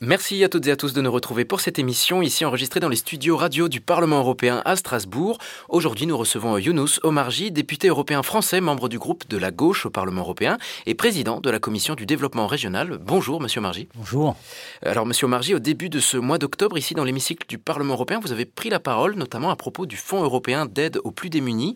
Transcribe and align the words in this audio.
Merci 0.00 0.44
à 0.44 0.48
toutes 0.48 0.68
et 0.68 0.70
à 0.70 0.76
tous 0.76 0.92
de 0.92 1.00
nous 1.00 1.10
retrouver 1.10 1.44
pour 1.44 1.60
cette 1.60 1.80
émission, 1.80 2.22
ici 2.22 2.44
enregistrée 2.44 2.78
dans 2.78 2.88
les 2.88 2.94
studios 2.94 3.36
radio 3.36 3.68
du 3.68 3.80
Parlement 3.80 4.20
européen 4.20 4.62
à 4.64 4.76
Strasbourg. 4.76 5.38
Aujourd'hui, 5.68 6.06
nous 6.06 6.16
recevons 6.16 6.56
Younous 6.56 7.00
Omarji, 7.02 7.50
député 7.50 7.88
européen 7.88 8.22
français, 8.22 8.60
membre 8.60 8.88
du 8.88 8.96
groupe 9.00 9.28
de 9.28 9.36
la 9.36 9.50
gauche 9.50 9.86
au 9.86 9.90
Parlement 9.90 10.20
européen 10.20 10.56
et 10.86 10.94
président 10.94 11.40
de 11.40 11.50
la 11.50 11.58
Commission 11.58 11.96
du 11.96 12.06
développement 12.06 12.46
régional. 12.46 12.96
Bonjour, 13.02 13.40
monsieur 13.40 13.58
Omarji. 13.58 13.88
Bonjour. 13.96 14.36
Alors, 14.82 15.04
monsieur 15.04 15.24
Omarji, 15.24 15.56
au 15.56 15.58
début 15.58 15.88
de 15.88 15.98
ce 15.98 16.16
mois 16.16 16.38
d'octobre, 16.38 16.78
ici 16.78 16.94
dans 16.94 17.02
l'hémicycle 17.02 17.48
du 17.48 17.58
Parlement 17.58 17.94
européen, 17.94 18.20
vous 18.22 18.30
avez 18.30 18.44
pris 18.44 18.70
la 18.70 18.78
parole, 18.78 19.16
notamment 19.16 19.50
à 19.50 19.56
propos 19.56 19.84
du 19.84 19.96
Fonds 19.96 20.22
européen 20.22 20.66
d'aide 20.66 21.00
aux 21.02 21.10
plus 21.10 21.28
démunis. 21.28 21.74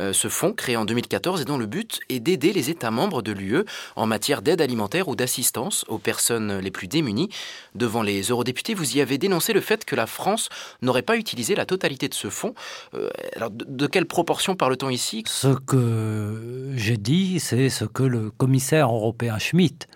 Euh, 0.00 0.12
ce 0.12 0.26
fonds, 0.26 0.52
créé 0.54 0.76
en 0.76 0.84
2014 0.84 1.40
et 1.40 1.44
dont 1.44 1.56
le 1.56 1.66
but 1.66 2.00
est 2.08 2.18
d'aider 2.18 2.52
les 2.52 2.68
États 2.68 2.90
membres 2.90 3.22
de 3.22 3.30
l'UE 3.30 3.62
en 3.94 4.08
matière 4.08 4.42
d'aide 4.42 4.60
alimentaire 4.60 5.06
ou 5.06 5.14
d'assistance 5.14 5.84
aux 5.86 5.98
personnes 5.98 6.58
les 6.58 6.72
plus 6.72 6.88
démunies. 6.88 7.28
Devant 7.74 8.02
les 8.02 8.22
eurodéputés, 8.22 8.74
vous 8.74 8.96
y 8.96 9.00
avez 9.00 9.18
dénoncé 9.18 9.52
le 9.52 9.60
fait 9.60 9.84
que 9.84 9.96
la 9.96 10.06
France 10.06 10.48
n'aurait 10.82 11.02
pas 11.02 11.16
utilisé 11.16 11.54
la 11.54 11.66
totalité 11.66 12.08
de 12.08 12.14
ce 12.14 12.28
fonds. 12.28 12.54
Euh, 12.94 13.10
alors, 13.36 13.50
de, 13.50 13.86
quelle 13.86 14.06
proportion 14.06 14.56
parle-t-on 14.56 14.90
ici? 14.90 15.22
Ce 15.26 15.48
que 15.48 16.72
j'ai 16.76 16.96
dit, 16.96 17.40
c'est 17.40 17.68
ce 17.68 17.84
que 17.84 18.02
le 18.02 18.30
commissaire 18.30 18.86
européen 18.92 19.38
Schmitt, 19.38 19.86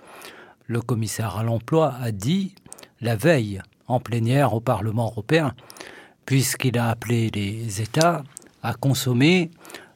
le 0.67 0.81
commissaire 0.81 1.37
à 1.37 1.43
l'emploi, 1.43 1.95
a 2.01 2.11
dit 2.11 2.55
la 3.01 3.17
veille 3.17 3.61
en 3.87 4.01
plénière 4.01 4.55
au 4.55 4.61
Parlement 4.61 5.07
européen, 5.07 5.55
puisqu'il 6.27 6.79
a 6.79 6.89
appelé 6.89 7.31
les 7.35 7.83
États 7.83 8.23
à 8.63 8.75
consommer 8.75 9.51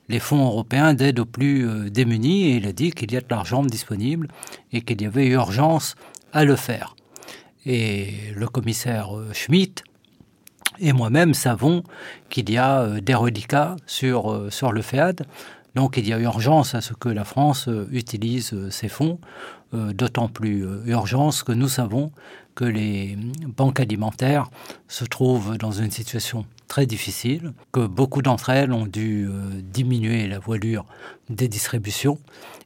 les 0.08 0.18
fonds 0.18 0.44
européens 0.44 0.94
d'aide 0.94 1.20
aux 1.20 1.26
plus 1.26 1.68
euh, 1.68 1.90
démunis 1.90 2.48
et 2.48 2.56
il 2.56 2.66
a 2.66 2.72
dit 2.72 2.92
qu'il 2.92 3.12
y 3.12 3.16
a 3.16 3.20
de 3.20 3.26
l'argent 3.30 3.62
disponible 3.62 4.28
et 4.72 4.80
qu'il 4.80 5.02
y 5.02 5.06
avait 5.06 5.26
urgence 5.26 5.94
à 6.32 6.44
le 6.44 6.56
faire 6.56 6.94
et 7.66 8.32
le 8.34 8.46
commissaire 8.48 9.16
euh, 9.16 9.32
Schmitt 9.32 9.84
et 10.80 10.92
moi-même 10.92 11.34
savons 11.34 11.82
qu'il 12.30 12.50
y 12.50 12.56
a 12.56 12.80
euh, 12.80 13.00
des 13.00 13.14
reliquats 13.14 13.76
sur, 13.86 14.32
euh, 14.32 14.50
sur 14.50 14.72
le 14.72 14.82
FEAD. 14.82 15.24
Donc 15.74 15.96
il 15.96 16.08
y 16.08 16.12
a 16.12 16.18
urgence 16.18 16.74
à 16.74 16.80
ce 16.80 16.94
que 16.94 17.08
la 17.08 17.24
France 17.24 17.68
utilise 17.92 18.68
ces 18.70 18.88
fonds, 18.88 19.20
d'autant 19.72 20.26
plus 20.26 20.66
urgence 20.86 21.44
que 21.44 21.52
nous 21.52 21.68
savons 21.68 22.10
que 22.56 22.64
les 22.64 23.16
banques 23.46 23.78
alimentaires 23.78 24.50
se 24.88 25.04
trouvent 25.04 25.56
dans 25.56 25.70
une 25.70 25.92
situation 25.92 26.46
très 26.66 26.86
difficile, 26.86 27.52
que 27.70 27.86
beaucoup 27.86 28.22
d'entre 28.22 28.48
elles 28.48 28.72
ont 28.72 28.86
dû 28.86 29.28
diminuer 29.62 30.26
la 30.26 30.40
voilure 30.40 30.84
des 31.28 31.46
distributions 31.46 32.18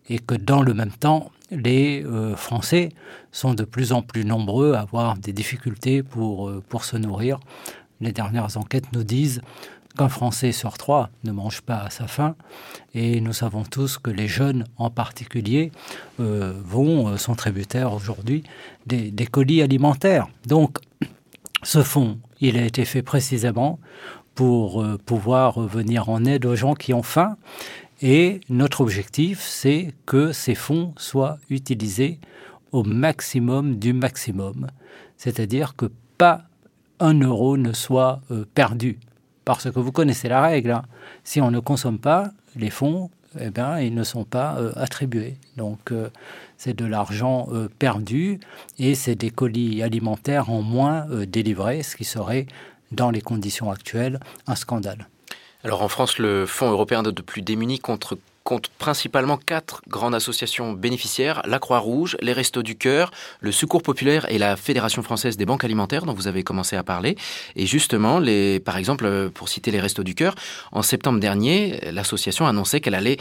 et 0.09 0.19
que 0.19 0.37
dans 0.37 0.62
le 0.62 0.73
même 0.73 0.93
temps, 0.93 1.33
les 1.53 2.03
euh, 2.05 2.34
Français 2.34 2.89
sont 3.31 3.55
de 3.55 3.64
plus 3.64 3.92
en 3.92 4.03
plus 4.03 4.25
nombreux 4.25 4.72
à 4.72 4.81
avoir 4.81 5.17
des 5.17 5.33
difficultés 5.33 6.03
pour, 6.03 6.48
euh, 6.48 6.62
pour 6.69 6.84
se 6.84 6.97
nourrir. 6.97 7.39
Les 8.00 8.12
dernières 8.12 8.56
enquêtes 8.56 8.92
nous 8.92 9.05
disent 9.05 9.42
qu'un 9.97 10.09
Français 10.09 10.53
sur 10.53 10.78
trois 10.78 11.11
ne 11.25 11.33
mange 11.33 11.61
pas 11.61 11.77
à 11.77 11.91
sa 11.91 12.06
faim. 12.06 12.34
Et 12.94 13.20
nous 13.20 13.34
savons 13.34 13.62
tous 13.62 13.98
que 13.98 14.11
les 14.11 14.27
jeunes 14.27 14.64
en 14.78 14.91
particulier 14.91 15.70
euh, 16.19 16.55
vont, 16.64 17.17
sont 17.19 17.34
tributaires 17.34 17.92
aujourd'hui 17.92 18.42
des, 18.87 19.11
des, 19.11 19.27
colis 19.27 19.61
alimentaires. 19.61 20.28
Donc 20.47 20.78
ce 21.62 21.83
fonds, 21.83 22.19
il 22.41 22.56
a 22.56 22.64
été 22.64 22.84
fait 22.87 23.03
précisément 23.03 23.78
pour 24.34 24.83
pouvoir 25.05 25.61
venir 25.61 26.09
en 26.09 26.25
aide 26.25 26.47
aux 26.47 26.56
gens 26.56 26.72
qui 26.75 26.94
ont 26.94 27.03
faim 27.03 27.37
et 28.03 28.41
notre 28.48 28.81
objectif, 28.81 29.41
c'est 29.41 29.95
que 30.06 30.33
ces 30.33 30.56
fonds 30.56 30.92
soient 30.97 31.39
utilisés 31.48 32.19
au 32.72 32.83
maximum 32.83 33.77
du 33.77 33.92
maximum. 33.92 34.67
C'est-à-dire 35.17 35.77
que 35.77 35.86
pas 36.19 36.42
un 36.99 37.21
euro 37.21 37.56
ne 37.56 37.72
soit 37.72 38.21
euh, 38.32 38.44
perdu. 38.54 38.99
Parce 39.44 39.71
que 39.71 39.78
vous 39.78 39.93
connaissez 39.93 40.28
la 40.28 40.41
règle. 40.43 40.72
Hein. 40.72 40.82
Si 41.22 41.41
on 41.41 41.53
ne 41.53 41.60
consomme 41.60 42.00
pas 42.00 42.32
les 42.56 42.71
fonds, 42.71 43.09
eh 43.38 43.50
bien, 43.50 43.78
ils 43.78 43.94
ne 43.94 44.04
sont 44.04 44.25
pas 44.25 44.56
euh, 44.59 44.72
attribués. 44.75 45.37
Donc, 45.56 45.93
euh, 45.93 46.10
c'est 46.56 46.77
de 46.77 46.84
l'argent 46.84 47.48
perdu 47.78 48.41
et 48.78 48.97
c'est 48.97 49.16
des 49.16 49.31
colis 49.31 49.82
alimentaires 49.82 50.50
en 50.50 50.62
moins 50.62 51.06
délivrés, 51.27 51.82
ce 51.82 51.97
qui 51.97 52.04
serait, 52.04 52.47
dans 52.93 53.10
les 53.10 53.21
conditions 53.21 53.71
actuelles, 53.71 54.21
un 54.47 54.54
scandale. 54.54 55.09
Alors 55.65 55.83
en 55.83 55.89
France, 55.89 56.19
le 56.19 56.45
Fonds 56.47 56.71
européen 56.71 57.03
de 57.03 57.23
plus 57.23 57.43
démunis 57.43 57.78
contre 57.78 58.19
compte 58.44 58.69
principalement 58.78 59.36
quatre 59.36 59.82
grandes 59.88 60.14
associations 60.14 60.72
bénéficiaires, 60.72 61.42
la 61.47 61.58
Croix-Rouge, 61.58 62.16
les 62.20 62.32
Restos 62.32 62.62
du 62.62 62.76
Cœur, 62.76 63.10
le 63.41 63.53
Secours 63.53 63.82
Populaire 63.82 64.30
et 64.30 64.38
la 64.38 64.56
Fédération 64.56 65.03
française 65.03 65.36
des 65.36 65.47
banques 65.47 65.64
alimentaires 65.64 66.04
dont 66.04 66.14
vous 66.14 66.26
avez 66.26 66.42
commencé 66.42 66.76
à 66.76 66.82
parler. 66.82 67.16
Et 67.56 67.66
justement, 67.66 68.20
par 68.64 68.76
exemple, 68.76 69.30
pour 69.30 69.48
citer 69.48 69.70
les 69.70 69.80
Restos 69.80 70.03
du 70.03 70.14
Cœur, 70.14 70.34
en 70.72 70.82
septembre 70.82 71.20
dernier, 71.20 71.80
l'association 71.92 72.47
annonçait 72.47 72.80
qu'elle 72.80 72.94
allait, 72.94 73.19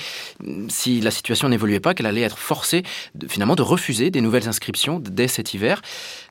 si 0.70 1.02
la 1.02 1.12
situation 1.12 1.50
n'évoluait 1.50 1.80
pas, 1.80 1.94
qu'elle 1.94 2.06
allait 2.06 2.22
être 2.22 2.38
forcée 2.38 2.84
finalement 3.28 3.56
de 3.56 3.62
refuser 3.62 4.10
des 4.10 4.22
nouvelles 4.22 4.48
inscriptions 4.48 5.00
dès 5.00 5.28
cet 5.28 5.54
hiver. 5.54 5.82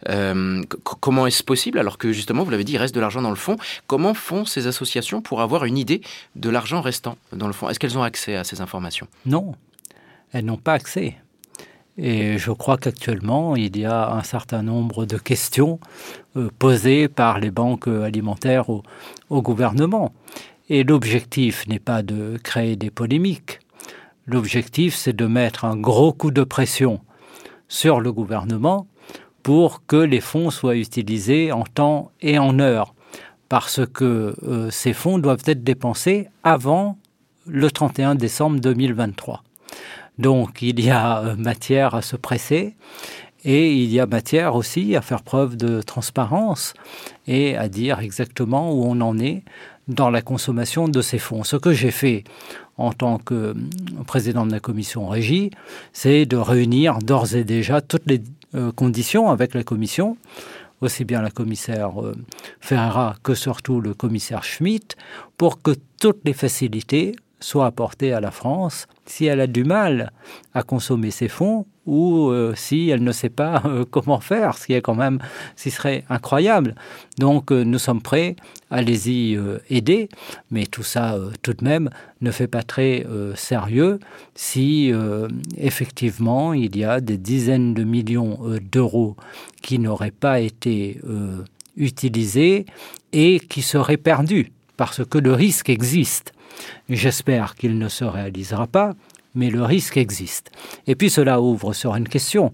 Euh, 0.09 0.63
comment 0.83 1.27
est-ce 1.27 1.43
possible 1.45 1.79
alors 1.79 1.99
que 1.99 2.13
justement, 2.13 2.43
vous 2.43 2.51
l'avez 2.51 2.65
dit, 2.65 2.73
il 2.73 2.79
reste 2.79 2.95
de 2.95 3.01
l'argent 3.01 3.23
dans 3.23 3.31
le 3.31 3.37
fonds 3.37 3.57
Comment 3.87 4.15
font 4.15 4.45
ces 4.45 4.67
associations 4.67 5.21
pour 5.23 5.41
avoir 5.41 5.65
une 5.65 5.79
idée 5.79 6.01
de 6.37 6.51
l'argent 6.51 6.81
restant 6.81 7.17
dans 7.33 7.47
le 7.47 7.53
fonds 7.53 7.69
Est-ce 7.69 7.79
qu'elles 7.79 7.99
ont 7.99 8.03
accès 8.03 8.37
à 8.37 8.45
ces 8.45 8.61
informations? 8.61 8.80
Non, 9.27 9.55
elles 10.33 10.45
n'ont 10.45 10.57
pas 10.57 10.75
accès. 10.75 11.17
Et 12.03 12.39
je 12.39 12.51
crois 12.51 12.79
qu'actuellement, 12.79 13.57
il 13.57 13.77
y 13.77 13.85
a 13.85 14.13
un 14.13 14.23
certain 14.23 14.63
nombre 14.63 15.05
de 15.05 15.19
questions 15.19 15.79
euh, 16.37 16.49
posées 16.59 17.09
par 17.09 17.39
les 17.41 17.51
banques 17.51 17.89
alimentaires 17.89 18.71
au, 18.71 18.83
gouvernement. 19.43 20.15
Et 20.69 20.83
l'objectif 20.85 21.67
n'est 21.67 21.81
pas 21.81 22.03
de 22.03 22.39
créer 22.43 22.77
des 22.77 22.91
polémiques. 22.91 23.61
L'objectif, 24.27 24.95
c'est 24.95 25.15
de 25.15 25.27
mettre 25.27 25.65
un 25.65 25.77
gros 25.77 26.13
coup 26.13 26.31
de 26.31 26.45
pression 26.45 27.01
sur 27.69 28.01
le 28.01 28.13
gouvernement 28.13 28.87
pour 29.43 29.85
que 29.87 29.97
les 29.97 30.21
fonds 30.21 30.51
soient 30.51 30.77
utilisés 30.77 31.53
en 31.53 31.65
temps 31.65 32.13
et 32.21 32.39
en 32.39 32.61
heure. 32.61 32.95
Parce 33.49 33.81
que 33.85 34.37
euh, 34.45 34.71
ces 34.71 34.93
fonds 34.93 35.19
doivent 35.19 35.43
être 35.47 35.65
dépensés 35.65 36.29
avant 36.45 36.97
le 37.51 37.71
31 37.71 38.15
décembre 38.15 38.61
2023. 38.61 39.43
Donc 40.19 40.63
il 40.63 40.81
y 40.81 40.91
a 40.91 41.21
euh, 41.21 41.37
matière 41.37 41.95
à 41.95 42.03
se 42.03 42.17
presser 42.17 42.75
et 43.45 43.75
il 43.75 43.91
y 43.91 43.99
a 44.01 44.07
matière 44.07 44.55
aussi 44.55 44.95
à 44.95 45.01
faire 45.01 45.23
preuve 45.23 45.57
de 45.57 45.81
transparence 45.81 46.75
et 47.27 47.57
à 47.57 47.69
dire 47.69 48.01
exactement 48.01 48.73
où 48.73 48.85
on 48.85 49.01
en 49.01 49.19
est 49.19 49.43
dans 49.89 50.11
la 50.11 50.23
consommation 50.23 50.89
de 50.89 51.01
ces 51.03 51.19
fonds. 51.19 51.43
Ce 51.43 51.57
que 51.57 51.73
j'ai 51.73 51.91
fait 51.91 52.25
en 52.77 52.93
tant 52.93 53.19
que 53.19 53.35
euh, 53.35 53.55
président 54.07 54.47
de 54.47 54.53
la 54.53 54.61
commission 54.61 55.09
régie, 55.09 55.51
c'est 55.93 56.27
de 56.27 56.37
réunir 56.37 56.99
d'ores 56.99 57.35
et 57.35 57.45
déjà 57.45 57.81
toutes 57.81 58.07
les 58.07 58.23
euh, 58.55 58.73
conditions 58.73 59.31
avec 59.31 59.55
la 59.55 59.65
commission 59.65 60.17
aussi 60.81 61.05
bien 61.05 61.21
la 61.21 61.31
commissaire 61.31 61.93
Ferrara 62.59 63.15
que 63.23 63.35
surtout 63.35 63.83
le 63.83 63.93
commissaire 63.93 64.45
Schmitt, 64.45 64.97
pour 65.37 65.61
que 65.61 65.73
toutes 66.01 66.21
les 66.25 66.33
facilités 66.33 67.15
soit 67.41 67.67
apportée 67.67 68.13
à 68.13 68.21
la 68.21 68.31
France 68.31 68.87
si 69.07 69.25
elle 69.27 69.41
a 69.41 69.47
du 69.47 69.65
mal 69.65 70.13
à 70.55 70.63
consommer 70.63 71.11
ses 71.11 71.29
fonds 71.29 71.67
ou 71.87 72.29
euh, 72.29 72.53
si 72.55 72.91
elle 72.91 73.03
ne 73.03 73.11
sait 73.11 73.31
pas 73.31 73.63
euh, 73.65 73.85
comment 73.91 74.21
faire, 74.21 74.57
ce 74.57 74.67
qui 74.67 74.75
est 74.75 74.83
quand 74.83 74.95
même, 74.95 75.19
ce 75.57 75.71
serait 75.71 76.05
incroyable. 76.09 76.77
Donc 77.19 77.51
euh, 77.51 77.65
nous 77.65 77.79
sommes 77.79 78.03
prêts 78.03 78.37
à 78.71 78.83
les 78.83 79.11
y 79.11 79.39
aider, 79.69 80.09
mais 80.53 80.67
tout 80.67 80.85
ça 80.85 81.19
tout 81.43 81.55
de 81.55 81.65
même 81.65 81.91
ne 82.21 82.31
fait 82.31 82.47
pas 82.47 82.63
très 82.63 83.05
sérieux 83.35 83.99
si 84.37 84.93
effectivement 85.57 86.53
il 86.53 86.77
y 86.77 86.85
a 86.85 87.01
des 87.01 87.19
dizaines 87.19 87.75
de 87.75 87.83
millions 87.83 88.39
d'euros 88.63 89.17
qui 89.61 89.81
n'auraient 89.81 90.13
pas 90.13 90.39
été 90.39 91.01
utilisés 91.77 92.65
et 93.13 93.41
qui 93.41 93.63
seraient 93.63 93.97
perdus 93.97 94.53
parce 94.77 95.05
que 95.05 95.19
le 95.19 95.33
risque 95.33 95.69
existe. 95.69 96.33
J'espère 96.89 97.55
qu'il 97.55 97.79
ne 97.79 97.89
se 97.89 98.05
réalisera 98.05 98.67
pas, 98.67 98.95
mais 99.35 99.51
le 99.51 99.63
risque 99.63 99.97
existe. 99.97 100.51
Et 100.87 100.95
puis 100.95 101.11
cela 101.11 101.41
ouvre 101.41 101.73
sur 101.73 101.95
une 101.95 102.09
question. 102.09 102.53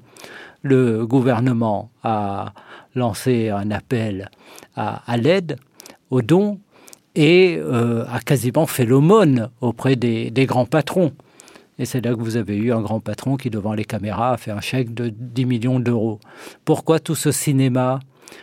Le 0.63 1.07
gouvernement 1.07 1.91
a 2.03 2.53
lancé 2.95 3.51
un 3.51 3.71
appel 3.71 4.31
à, 4.75 5.17
l'aide, 5.17 5.59
aux 6.11 6.23
dons, 6.23 6.59
et 7.15 7.57
euh, 7.59 8.05
a 8.09 8.21
quasiment 8.21 8.67
fait 8.67 8.85
l'aumône 8.85 9.49
auprès 9.63 9.97
des, 9.97 10.31
des, 10.31 10.45
grands 10.45 10.67
patrons. 10.67 11.13
Et 11.79 11.87
c'est 11.87 12.05
là 12.05 12.15
que 12.15 12.21
vous 12.21 12.37
avez 12.37 12.57
eu 12.57 12.73
un 12.73 12.83
grand 12.83 13.01
patron 13.01 13.37
qui, 13.37 13.49
devant 13.49 13.73
les 13.73 13.87
caméras, 13.87 14.33
a 14.33 14.37
fait 14.37 14.51
un 14.51 14.61
chèque 14.61 14.93
de 14.93 15.09
10 15.09 15.47
millions 15.47 15.81
d'euros. 15.81 16.21
Pourquoi 16.65 17.01
tout 17.01 17.15
ce 17.15 17.33
cinéma 17.33 18.01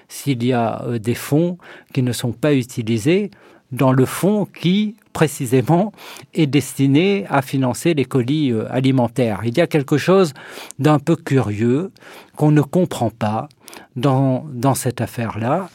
s'il 0.07 0.43
y 0.43 0.53
a 0.53 0.83
euh, 0.83 0.99
des 0.99 1.15
fonds 1.15 1.57
qui 1.93 2.01
ne 2.03 2.11
sont 2.11 2.31
pas 2.31 2.53
utilisés 2.53 3.31
dans 3.73 3.91
le 3.91 4.05
fonds 4.05 4.45
qui, 4.45 4.95
précisément, 5.13 5.91
est 6.33 6.47
destiné 6.47 7.25
à 7.29 7.41
financer 7.41 7.93
les 7.93 8.05
colis 8.05 8.51
euh, 8.51 8.71
alimentaires. 8.71 9.41
Il 9.43 9.57
y 9.57 9.61
a 9.61 9.67
quelque 9.67 9.97
chose 9.97 10.33
d'un 10.79 10.99
peu 10.99 11.15
curieux 11.15 11.91
qu'on 12.37 12.51
ne 12.51 12.61
comprend 12.61 13.09
pas 13.09 13.49
dans, 13.95 14.45
cette 14.75 15.01
affaire-là 15.01 15.69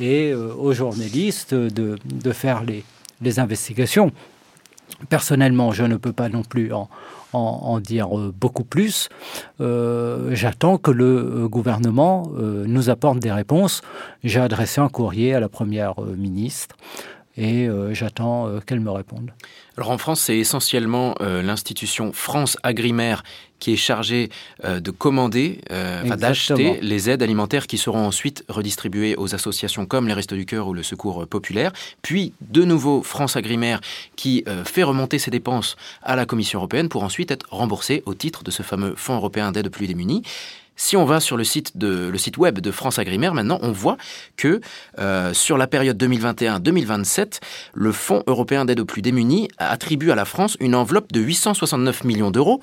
et 0.00 0.32
euh, 0.32 0.52
aux 0.54 0.72
journalistes 0.72 1.54
de, 1.54 2.32
faire 2.32 2.64
les, 2.64 2.84
investigations. 3.38 4.10
Personnellement, 5.08 5.72
je 5.72 5.84
ne 5.84 5.96
peux 5.96 6.12
pas 6.12 6.28
non 6.28 6.42
plus 6.42 6.72
en, 6.72 7.80
dire 7.80 8.18
euh, 8.18 8.32
beaucoup 8.34 8.64
plus. 8.64 9.08
J'attends 9.60 10.78
que 10.78 10.90
le 10.90 11.48
gouvernement 11.48 12.30
nous 12.34 12.88
apporte 12.88 13.18
des 13.18 13.32
réponses. 13.32 13.82
J'ai 14.24 14.40
adressé 14.40 14.80
un 14.80 14.88
courrier 14.88 15.34
à 15.34 15.40
la 15.40 15.48
première 15.48 16.00
ministre 16.00 16.76
et 17.36 17.68
euh, 17.68 17.94
j'attends 17.94 18.48
euh, 18.48 18.60
qu'elle 18.60 18.80
me 18.80 18.90
réponde. 18.90 19.32
Alors 19.76 19.90
en 19.90 19.98
France, 19.98 20.20
c'est 20.20 20.38
essentiellement 20.38 21.14
euh, 21.20 21.42
l'institution 21.42 22.12
France 22.12 22.56
Agrimaire 22.62 23.22
qui 23.58 23.72
est 23.72 23.76
chargée 23.76 24.30
euh, 24.64 24.80
de 24.80 24.90
commander, 24.90 25.60
euh, 25.70 26.04
d'acheter 26.16 26.78
les 26.82 27.10
aides 27.10 27.22
alimentaires 27.22 27.66
qui 27.66 27.78
seront 27.78 28.06
ensuite 28.06 28.44
redistribuées 28.48 29.16
aux 29.16 29.34
associations 29.34 29.86
comme 29.86 30.08
les 30.08 30.14
Restos 30.14 30.36
du 30.36 30.46
Cœur 30.46 30.68
ou 30.68 30.74
le 30.74 30.82
Secours 30.82 31.26
Populaire. 31.26 31.72
Puis 32.02 32.32
de 32.40 32.64
nouveau 32.64 33.02
France 33.02 33.36
Agrimaire 33.36 33.80
qui 34.16 34.44
euh, 34.48 34.64
fait 34.64 34.82
remonter 34.82 35.18
ses 35.18 35.30
dépenses 35.30 35.76
à 36.02 36.16
la 36.16 36.26
Commission 36.26 36.58
européenne 36.58 36.88
pour 36.88 37.02
ensuite 37.02 37.30
être 37.30 37.46
remboursée 37.50 38.02
au 38.06 38.14
titre 38.14 38.44
de 38.44 38.50
ce 38.50 38.62
fameux 38.62 38.94
Fonds 38.96 39.16
européen 39.16 39.52
d'aide 39.52 39.68
aux 39.68 39.70
plus 39.70 39.86
démunis. 39.86 40.22
Si 40.76 40.96
on 40.96 41.04
va 41.04 41.20
sur 41.20 41.36
le 41.36 41.44
site, 41.44 41.72
web 42.36 42.60
de 42.60 42.70
France 42.70 42.98
Agrimaire, 42.98 43.34
maintenant, 43.34 43.58
on 43.62 43.72
voit 43.72 43.96
que 44.36 44.60
euh, 44.98 45.32
sur 45.32 45.56
la 45.56 45.66
période 45.66 46.02
2021-2027, 46.02 47.40
le 47.74 47.92
Fonds 47.92 48.22
européen 48.26 48.64
d'aide 48.64 48.80
aux 48.80 48.84
plus 48.84 49.02
démunis 49.02 49.48
attribue 49.58 50.10
à 50.10 50.14
la 50.14 50.26
France 50.26 50.56
une 50.60 50.74
enveloppe 50.74 51.12
de 51.12 51.20
869 51.20 52.04
millions 52.04 52.30
d'euros. 52.30 52.60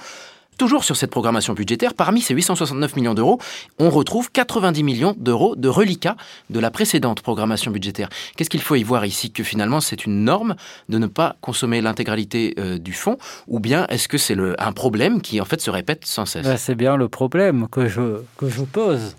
Toujours 0.58 0.84
sur 0.84 0.96
cette 0.96 1.12
programmation 1.12 1.54
budgétaire, 1.54 1.94
parmi 1.94 2.22
ces 2.22 2.34
869 2.34 2.96
millions 2.96 3.14
d'euros, 3.14 3.40
on 3.80 3.90
retrouve 3.90 4.32
90 4.32 4.84
millions 4.84 5.16
d'euros 5.18 5.56
de 5.56 5.68
reliquats 5.68 6.16
de 6.50 6.60
la 6.60 6.72
précédente 6.72 7.22
programmation 7.22 7.72
budgétaire. 7.72 8.10
Qu'est-ce 8.36 8.50
qu'il 8.50 8.62
faut 8.62 8.76
y 8.76 8.84
voir 8.84 9.06
ici 9.06 9.32
Que 9.32 9.44
finalement, 9.44 9.82
c'est 9.82 10.06
une 10.06 10.24
norme 10.24 10.56
de 10.90 10.98
ne 10.98 11.08
pas 11.08 11.36
consommer 11.42 11.82
l'intégralité 11.82 12.54
euh, 12.58 12.78
du 12.78 12.94
fonds 12.94 13.18
Ou 13.48 13.60
bien 13.60 13.86
est-ce 13.88 14.08
que 14.08 14.18
c'est 14.18 14.38
un 14.60 14.72
problème 14.72 15.22
qui, 15.22 15.42
en 15.42 15.46
fait, 15.46 15.62
se 15.62 15.70
répète 15.70 16.06
sans 16.06 16.26
cesse? 16.26 16.46
Ben, 16.46 16.58
C'est 16.58 16.76
bien 16.76 16.98
le 16.98 17.10
problème 17.10 17.68
que 17.68 17.88
je, 17.88 18.22
que 18.38 18.50
je 18.50 18.62
pose. 18.62 19.16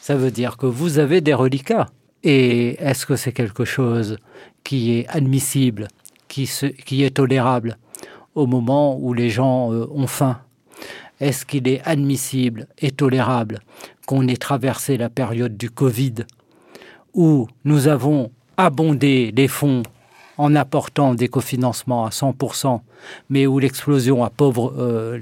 Ça 0.00 0.16
veut 0.16 0.30
dire 0.30 0.56
que 0.56 0.66
vous 0.66 0.98
avez 0.98 1.20
des 1.20 1.34
reliquats. 1.34 1.88
Et 2.22 2.76
est-ce 2.82 3.06
que 3.06 3.16
c'est 3.16 3.32
quelque 3.32 3.64
chose 3.64 4.18
qui 4.64 4.92
est 4.92 5.06
admissible, 5.08 5.88
qui, 6.28 6.46
se, 6.46 6.66
qui 6.66 7.04
est 7.04 7.16
tolérable 7.16 7.76
au 8.34 8.46
moment 8.46 8.98
où 8.98 9.12
les 9.12 9.30
gens 9.30 9.72
euh, 9.72 9.86
ont 9.94 10.06
faim? 10.06 10.38
Est-ce 11.24 11.46
qu'il 11.46 11.66
est 11.68 11.80
admissible 11.86 12.66
et 12.78 12.90
tolérable 12.90 13.60
qu'on 14.06 14.28
ait 14.28 14.36
traversé 14.36 14.98
la 14.98 15.08
période 15.08 15.56
du 15.56 15.70
Covid 15.70 16.26
où 17.14 17.48
nous 17.64 17.88
avons 17.88 18.30
abondé 18.58 19.32
les 19.34 19.48
fonds 19.48 19.82
en 20.36 20.54
apportant 20.54 21.14
des 21.14 21.28
cofinancements 21.28 22.04
à 22.04 22.10
100%, 22.10 22.80
mais 23.30 23.46
où 23.46 23.58
euh, 23.58 25.18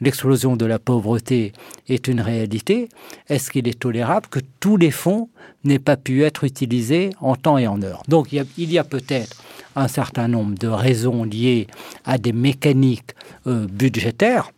l'explosion 0.00 0.56
de 0.56 0.66
la 0.66 0.78
pauvreté 0.78 1.52
est 1.88 2.08
une 2.08 2.20
réalité, 2.20 2.88
est-ce 3.28 3.50
qu'il 3.50 3.68
est 3.68 3.78
tolérable 3.78 4.28
que 4.28 4.40
tous 4.60 4.78
les 4.78 4.92
fonds 4.92 5.28
n'aient 5.64 5.78
pas 5.80 5.96
pu 5.96 6.22
être 6.22 6.44
utilisés 6.44 7.10
en 7.20 7.36
temps 7.36 7.58
et 7.58 7.66
en 7.66 7.82
heure? 7.82 8.04
Donc 8.08 8.32
il 8.32 8.36
y 8.36 8.40
a, 8.40 8.44
il 8.56 8.72
y 8.72 8.78
a 8.78 8.84
peut-être 8.84 9.42
un 9.74 9.88
certain 9.88 10.28
nombre 10.28 10.56
de 10.56 10.68
raisons 10.68 11.24
liées 11.24 11.66
à 12.06 12.16
des 12.16 12.32
mécaniques 12.32 13.10
euh, 13.46 13.66
budgétaires 13.66 14.52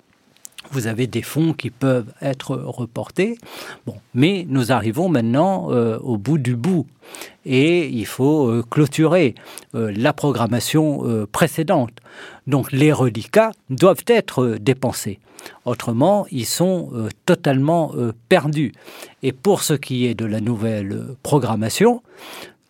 vous 0.72 0.86
avez 0.86 1.06
des 1.06 1.22
fonds 1.22 1.52
qui 1.52 1.70
peuvent 1.70 2.12
être 2.20 2.56
reportés. 2.56 3.38
Mais 4.14 4.46
nous 4.48 4.72
arrivons 4.72 5.08
maintenant 5.08 5.70
euh, 5.70 5.98
au 5.98 6.16
bout 6.16 6.38
du 6.38 6.56
bout 6.56 6.86
et 7.44 7.88
il 7.88 8.06
faut 8.06 8.48
euh, 8.48 8.64
clôturer 8.68 9.34
euh, 9.74 9.92
la 9.96 10.12
programmation 10.12 11.26
précédente. 11.32 11.92
Donc 12.46 12.72
les 12.72 12.92
reliquats 12.92 13.52
doivent 13.70 14.04
être 14.06 14.56
dépensés. 14.60 15.18
Autrement, 15.64 16.26
ils 16.32 16.46
sont 16.46 16.90
totalement 17.24 17.92
perdus. 18.28 18.72
Et 19.22 19.32
pour 19.32 19.62
ce 19.62 19.74
qui 19.74 20.06
est 20.06 20.14
de 20.14 20.24
la 20.24 20.40
nouvelle 20.40 21.14
programmation, 21.22 22.02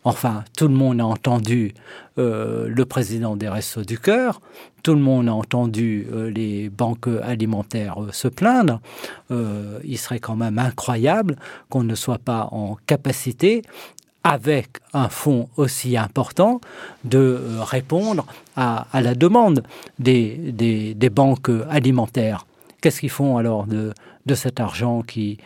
Enfin, 0.09 0.43
tout 0.57 0.67
le 0.67 0.73
monde 0.73 0.99
a 1.01 1.05
entendu 1.05 1.75
euh, 2.17 2.67
le 2.67 2.85
président 2.85 3.35
des 3.35 3.47
Restos 3.47 3.83
du 3.83 3.99
Cœur, 3.99 4.41
tout 4.81 4.95
le 4.95 4.99
monde 4.99 5.29
a 5.29 5.33
entendu 5.33 6.07
euh, 6.11 6.31
les 6.31 6.69
banques 6.69 7.07
alimentaires 7.21 8.01
euh, 8.01 8.11
se 8.11 8.27
plaindre. 8.27 8.81
Il 9.29 9.97
serait 9.99 10.19
quand 10.19 10.35
même 10.35 10.57
incroyable 10.57 11.35
qu'on 11.69 11.83
ne 11.83 11.93
soit 11.93 12.17
pas 12.17 12.49
en 12.51 12.75
capacité 12.87 13.61
avec 14.23 14.79
un 14.93 15.09
fonds 15.09 15.47
aussi 15.57 15.95
important 15.95 16.59
de 17.03 17.39
répondre 17.59 18.25
à, 18.55 18.87
la 18.95 19.13
demande 19.13 19.61
des, 19.99 20.95
banques 21.11 21.51
alimentaires. 21.69 22.47
Qu'est-ce 22.81 23.01
qu'ils 23.01 23.11
font 23.11 23.37
alors 23.37 23.67
de, 23.67 23.93
cet 24.33 24.59
argent 24.59 25.03
qui, 25.03 25.37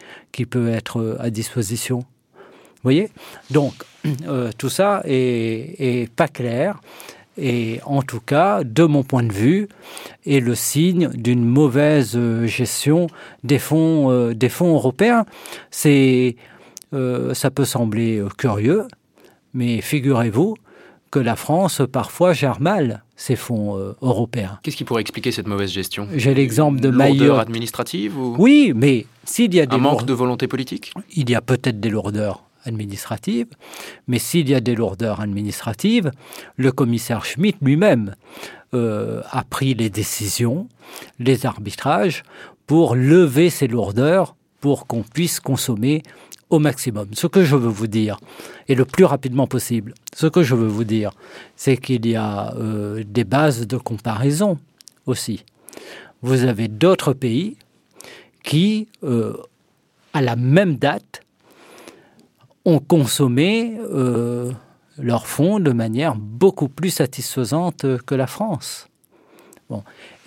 peut 0.50 0.70
être 0.70 1.18
à 1.20 1.30
disposition? 1.30 2.06
Voyez? 2.84 3.10
Donc 3.52 3.74
euh, 4.28 4.52
tout 4.58 4.70
ça 4.70 5.02
est, 5.06 5.76
est 5.80 6.10
pas 6.12 6.28
clair. 6.28 6.80
Et 7.38 7.80
en 7.86 8.04
tout 8.04 8.20
cas 8.20 8.64
de 8.64 8.84
mon 8.84 9.04
point 9.04 9.24
de 9.24 9.34
vue 9.34 9.68
est 10.26 10.40
le 10.40 10.54
signe 10.54 11.10
d'une 11.10 11.44
mauvaise 11.44 12.14
euh, 12.16 12.46
gestion 12.46 13.08
des 13.44 13.58
fonds 13.58 14.12
euh, 14.12 14.36
des 14.36 14.50
fonds 14.50 14.76
européens. 14.76 15.26
C'est 15.72 16.36
euh, 16.94 17.34
ça 17.34 17.50
peut 17.50 17.66
sembler 17.66 18.24
curieux 18.38 18.88
mais 19.56 19.82
figurez-vous 19.82 20.56
que 21.10 21.20
la 21.20 21.36
France 21.36 21.82
parfois 21.92 22.34
gère 22.34 22.60
mal 22.60 23.04
ces 23.16 23.36
fonds 23.36 23.78
euh, 23.78 23.94
européens. 24.02 24.60
Qu'est-ce 24.64 24.76
qui 24.76 24.84
pourrait 24.84 25.02
expliquer 25.02 25.32
cette 25.32 25.48
mauvaise 25.48 25.72
gestion? 25.72 26.08
J'ai 26.16 26.34
l'exemple 26.34 26.80
de 26.80 26.90
maillot 26.90 27.36
administrative 27.36 28.16
ou 28.18 28.36
oui 28.38 28.74
mais 28.76 29.08
s'il 29.24 29.56
y 29.56 29.60
a 29.60 29.66
des 29.66 29.76
un 29.76 29.80
manque 29.80 30.06
de 30.06 30.14
volonté 30.14 30.48
politique? 30.48 30.94
Il 31.16 31.32
y 31.32 31.36
a 31.36 31.42
peut-être 31.42 31.80
des 31.80 31.90
lourdeurs 31.90 32.44
administrative, 32.66 33.48
mais 34.08 34.20
s'il 34.20 34.50
y 34.50 34.56
a 34.56 34.60
des 34.60 34.76
lourdeurs 34.76 35.22
administratives, 35.22 36.12
le 36.58 36.72
commissaire 36.72 37.26
Schmidt 37.26 37.58
lui-même 37.62 38.16
euh, 38.74 39.22
a 39.30 39.44
pris 39.44 39.74
les 39.74 39.90
décisions, 39.90 40.68
les 41.20 41.46
arbitrages 41.46 42.24
pour 42.66 42.96
lever 42.96 43.50
ces 43.50 43.68
lourdeurs 43.68 44.36
pour 44.62 44.88
qu'on 44.88 45.04
puisse 45.04 45.40
consommer 45.40 46.04
au 46.50 46.60
maximum. 46.60 47.08
Ce 47.14 47.28
que 47.28 47.44
je 47.44 47.56
veux 47.56 47.70
vous 47.70 47.88
dire, 47.88 48.20
et 48.68 48.76
le 48.76 48.86
plus 48.86 49.06
rapidement 49.06 49.48
possible, 49.48 49.94
ce 50.16 50.28
que 50.28 50.44
je 50.44 50.56
veux 50.56 50.68
vous 50.68 50.84
dire, 50.84 51.12
c'est 51.56 51.78
qu'il 51.78 52.06
y 52.06 52.16
a 52.16 52.54
euh, 52.56 53.04
des 53.06 53.24
bases 53.24 53.68
de 53.68 53.78
comparaison 53.78 54.60
aussi. 55.06 55.44
Vous 56.22 56.46
avez 56.46 56.68
d'autres 56.68 57.14
pays 57.14 57.58
qui, 58.44 58.88
euh, 59.04 59.36
à 60.14 60.22
la 60.22 60.36
même 60.36 60.78
date, 60.78 61.23
ont 62.66 62.80
consommé 62.80 63.78
euh, 63.80 64.52
leurs 64.98 65.28
fonds 65.28 65.60
de 65.60 65.72
manière 65.72 66.16
beaucoup 66.16 66.70
plus 66.70 66.90
satisfaisante 66.90 67.86
que 68.06 68.16
la 68.16 68.28
France. 68.28 68.88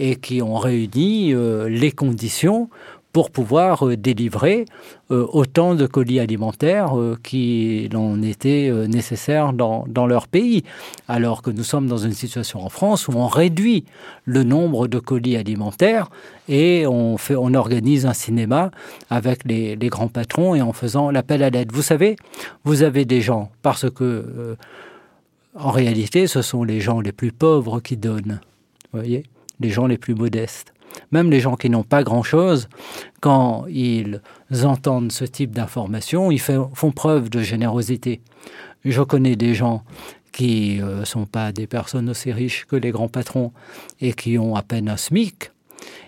Et 0.00 0.16
qui 0.16 0.42
ont 0.42 0.56
réuni 0.56 1.32
euh, 1.32 1.68
les 1.68 1.92
conditions 1.92 2.68
pour 3.16 3.30
pouvoir 3.30 3.88
euh, 3.88 3.96
délivrer 3.96 4.66
euh, 5.10 5.26
autant 5.32 5.74
de 5.74 5.86
colis 5.86 6.20
alimentaires 6.20 6.98
euh, 6.98 7.16
qui 7.22 7.88
l'on 7.90 8.22
était 8.22 8.68
euh, 8.68 8.86
nécessaire 8.86 9.54
dans, 9.54 9.86
dans 9.88 10.06
leur 10.06 10.28
pays. 10.28 10.64
Alors 11.08 11.40
que 11.40 11.50
nous 11.50 11.62
sommes 11.64 11.86
dans 11.86 11.96
une 11.96 12.12
situation 12.12 12.62
en 12.62 12.68
France 12.68 13.08
où 13.08 13.12
on 13.12 13.26
réduit 13.26 13.86
le 14.26 14.42
nombre 14.42 14.86
de 14.86 14.98
colis 14.98 15.38
alimentaires 15.38 16.10
et 16.46 16.86
on 16.86 17.16
fait 17.16 17.36
on 17.36 17.54
organise 17.54 18.04
un 18.04 18.12
cinéma 18.12 18.70
avec 19.08 19.46
les, 19.46 19.76
les 19.76 19.88
grands 19.88 20.08
patrons 20.08 20.54
et 20.54 20.60
en 20.60 20.74
faisant 20.74 21.10
l'appel 21.10 21.42
à 21.42 21.48
l'aide. 21.48 21.72
Vous 21.72 21.80
savez 21.80 22.16
vous 22.64 22.82
avez 22.82 23.06
des 23.06 23.22
gens 23.22 23.50
parce 23.62 23.88
que 23.88 24.58
en 25.58 25.70
réalité 25.70 26.26
ce 26.26 26.42
sont 26.42 26.64
les 26.64 26.82
gens 26.82 27.00
les 27.00 27.12
plus 27.12 27.32
pauvres 27.32 27.80
qui 27.80 27.96
donnent 27.96 28.40
voyez 28.92 29.22
les 29.58 29.70
gens 29.70 29.86
les 29.86 29.96
plus 29.96 30.14
modestes 30.14 30.74
même 31.12 31.30
les 31.30 31.40
gens 31.40 31.56
qui 31.56 31.70
n'ont 31.70 31.84
pas 31.84 32.02
grand 32.02 32.22
chose 32.22 32.68
quand 33.20 33.66
ils 33.68 34.20
entendent 34.64 35.12
ce 35.12 35.24
type 35.24 35.52
d'information 35.52 36.30
ils 36.30 36.40
font 36.40 36.92
preuve 36.94 37.30
de 37.30 37.40
générosité 37.40 38.20
je 38.84 39.02
connais 39.02 39.36
des 39.36 39.54
gens 39.54 39.82
qui 40.36 40.76
ne 40.80 40.84
euh, 40.84 41.04
sont 41.04 41.24
pas 41.24 41.50
des 41.50 41.66
personnes 41.66 42.10
aussi 42.10 42.30
riches 42.30 42.66
que 42.66 42.76
les 42.76 42.90
grands 42.90 43.08
patrons 43.08 43.52
et 44.00 44.12
qui 44.12 44.38
ont 44.38 44.54
à 44.54 44.62
peine 44.62 44.88
un 44.90 44.98
smic 44.98 45.50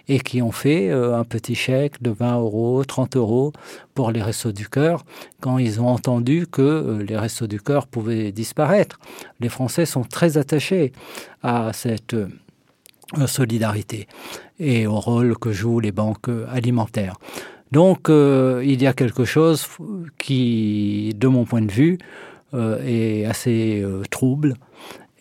et 0.06 0.20
qui 0.20 0.42
ont 0.42 0.52
fait 0.52 0.90
euh, 0.90 1.18
un 1.18 1.24
petit 1.24 1.54
chèque 1.54 2.02
de 2.02 2.10
20 2.10 2.38
euros, 2.38 2.84
30 2.84 3.16
euros 3.16 3.52
pour 3.94 4.10
les 4.10 4.22
Restos 4.22 4.52
du 4.52 4.68
Cœur 4.68 5.04
quand 5.40 5.56
ils 5.56 5.80
ont 5.80 5.88
entendu 5.88 6.46
que 6.46 6.62
euh, 6.62 7.02
les 7.02 7.16
Restos 7.16 7.46
du 7.46 7.60
Cœur 7.60 7.86
pouvaient 7.86 8.30
disparaître. 8.30 8.98
Les 9.40 9.48
Français 9.48 9.86
sont 9.86 10.04
très 10.04 10.36
attachés 10.36 10.92
à 11.42 11.72
cette 11.72 12.14
solidarité 13.26 14.06
et 14.58 14.86
au 14.86 15.00
rôle 15.00 15.36
que 15.38 15.52
jouent 15.52 15.80
les 15.80 15.92
banques 15.92 16.30
alimentaires. 16.50 17.16
Donc 17.72 18.08
euh, 18.08 18.62
il 18.64 18.82
y 18.82 18.86
a 18.86 18.92
quelque 18.92 19.24
chose 19.24 19.66
qui, 20.18 21.14
de 21.16 21.28
mon 21.28 21.44
point 21.44 21.62
de 21.62 21.72
vue, 21.72 21.98
euh, 22.54 22.82
est 22.84 23.26
assez 23.26 23.82
euh, 23.82 24.02
trouble 24.10 24.54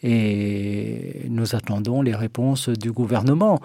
et 0.03 1.25
nous 1.29 1.55
attendons 1.55 2.01
les 2.01 2.15
réponses 2.15 2.69
du 2.69 2.91
gouvernement. 2.91 3.59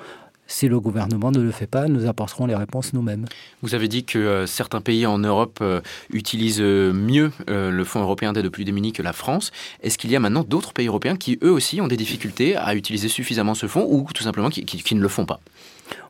Si 0.53 0.69
le 0.69 0.79
gouvernement 0.81 1.31
ne 1.31 1.41
le 1.41 1.51
fait 1.51 1.67
pas, 1.67 1.89
nous 1.89 2.07
apporterons 2.07 2.45
les 2.45 2.55
réponses 2.55 2.93
nous-mêmes. 2.93 3.25
Vous 3.63 3.75
avez 3.75 3.89
dit 3.89 4.05
que 4.05 4.19
euh, 4.19 4.47
certains 4.47 4.83
pays 4.83 5.07
en 5.07 5.19
Europe 5.19 5.61
euh, 5.63 5.81
utilisent 6.13 6.61
mieux 6.61 7.33
euh, 7.49 7.71
le 7.71 7.85
Fonds 7.85 8.03
européen 8.03 8.35
d'aide 8.35 8.45
aux 8.45 8.51
plus 8.51 8.67
démunis 8.67 8.93
que 8.93 9.03
la 9.03 9.15
France. 9.15 9.51
Est-ce 9.83 9.97
qu'il 9.97 10.11
y 10.11 10.17
a 10.17 10.21
maintenant 10.21 10.45
d'autres 10.45 10.75
pays 10.75 10.89
européens 10.89 11.17
qui, 11.17 11.39
eux 11.43 11.51
aussi, 11.51 11.81
ont 11.81 11.89
des 11.89 11.97
difficultés 11.97 12.55
à 12.55 12.75
utiliser 12.75 13.09
suffisamment 13.09 13.55
ce 13.55 13.67
fonds 13.67 13.87
ou 13.89 14.07
tout 14.13 14.23
simplement 14.23 14.51
qui, 14.51 14.67
qui, 14.67 14.83
qui 14.83 14.95
ne 14.95 15.01
le 15.01 15.09
font 15.09 15.25
pas? 15.25 15.41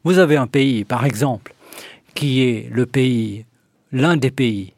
Vous 0.03 0.19
avez 0.19 0.37
un 0.37 0.49
pays, 0.49 0.85
par 0.85 1.07
exemple, 1.07 1.55
qui 2.17 2.43
est 2.43 2.69
le 2.73 2.85
pays, 2.85 3.47
l'un 3.93 4.17
des 4.17 4.33
pays 4.33 4.73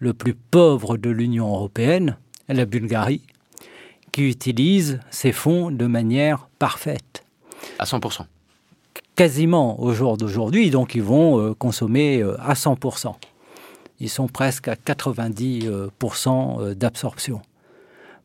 le 0.00 0.12
plus 0.12 0.34
pauvre 0.34 0.96
de 0.96 1.08
l'Union 1.08 1.46
européenne, 1.46 2.16
la 2.48 2.66
Bulgarie, 2.66 3.22
qui 4.10 4.28
utilise 4.28 4.98
ces 5.10 5.30
fonds 5.30 5.70
de 5.70 5.86
manière 5.86 6.48
parfaite. 6.58 7.24
À 7.78 7.84
100%. 7.84 8.26
Quasiment 9.18 9.82
au 9.82 9.92
jour 9.92 10.16
d'aujourd'hui, 10.16 10.70
donc 10.70 10.94
ils 10.94 11.02
vont 11.02 11.40
euh, 11.40 11.52
consommer 11.52 12.22
euh, 12.22 12.40
à 12.40 12.54
100%. 12.54 13.16
Ils 13.98 14.08
sont 14.08 14.28
presque 14.28 14.68
à 14.68 14.76
90% 14.76 16.60
euh, 16.60 16.74
d'absorption. 16.76 17.42